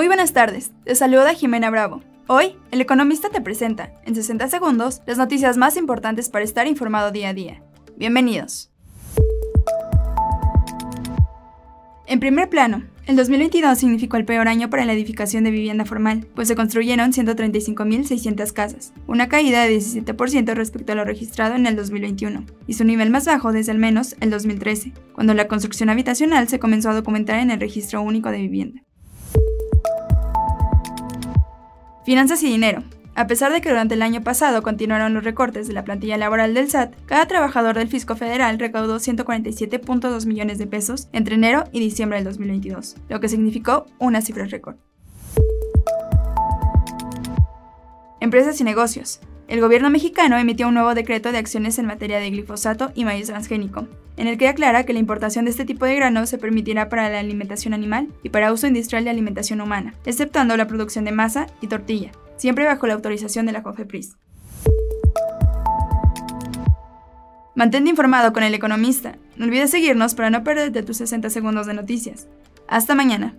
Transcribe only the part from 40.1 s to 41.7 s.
millones de pesos entre enero